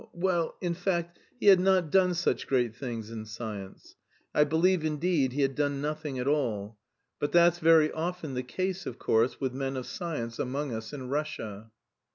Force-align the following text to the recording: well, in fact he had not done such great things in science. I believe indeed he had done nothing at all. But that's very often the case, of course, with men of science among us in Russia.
well, 0.15 0.55
in 0.61 0.73
fact 0.73 1.19
he 1.39 1.45
had 1.45 1.59
not 1.59 1.91
done 1.91 2.15
such 2.15 2.47
great 2.47 2.75
things 2.75 3.11
in 3.11 3.23
science. 3.23 3.97
I 4.33 4.43
believe 4.45 4.83
indeed 4.83 5.31
he 5.33 5.43
had 5.43 5.53
done 5.53 5.79
nothing 5.79 6.17
at 6.17 6.27
all. 6.27 6.79
But 7.19 7.31
that's 7.31 7.59
very 7.59 7.91
often 7.91 8.33
the 8.33 8.41
case, 8.41 8.87
of 8.87 8.97
course, 8.97 9.39
with 9.39 9.53
men 9.53 9.77
of 9.77 9.85
science 9.85 10.39
among 10.39 10.73
us 10.73 10.91
in 10.91 11.09
Russia. 11.09 11.69